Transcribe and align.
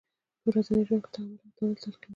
په 0.41 0.47
ورځني 0.49 0.81
ژوند 0.87 1.01
کې 1.03 1.09
تحمل 1.13 1.37
او 1.45 1.51
تامل 1.57 1.77
تلقینوي. 1.83 2.09